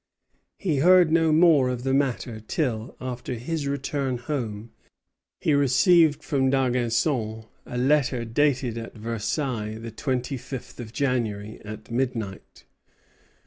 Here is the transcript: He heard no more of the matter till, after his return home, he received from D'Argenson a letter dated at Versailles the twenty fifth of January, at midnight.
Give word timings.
He 0.57 0.77
heard 0.77 1.11
no 1.11 1.31
more 1.31 1.69
of 1.69 1.83
the 1.83 1.93
matter 1.93 2.39
till, 2.39 2.95
after 2.99 3.35
his 3.35 3.67
return 3.67 4.17
home, 4.17 4.71
he 5.41 5.53
received 5.53 6.23
from 6.23 6.49
D'Argenson 6.49 7.45
a 7.67 7.77
letter 7.77 8.25
dated 8.25 8.79
at 8.79 8.95
Versailles 8.95 9.77
the 9.77 9.91
twenty 9.91 10.37
fifth 10.37 10.79
of 10.79 10.91
January, 10.91 11.61
at 11.63 11.91
midnight. 11.91 12.63